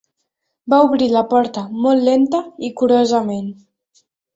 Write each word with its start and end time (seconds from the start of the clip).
Va 0.73 0.79
obrir 0.85 1.09
la 1.11 1.23
porta 1.35 1.63
molt 1.85 2.09
lenta 2.09 2.43
i 2.71 2.75
curosament. 2.83 3.57